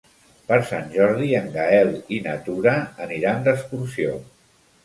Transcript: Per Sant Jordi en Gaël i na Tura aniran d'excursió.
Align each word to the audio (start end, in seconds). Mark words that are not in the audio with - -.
Per 0.45 0.57
Sant 0.69 0.87
Jordi 0.95 1.27
en 1.41 1.51
Gaël 1.57 1.93
i 2.17 2.19
na 2.29 2.35
Tura 2.49 2.75
aniran 3.07 3.47
d'excursió. 3.49 4.19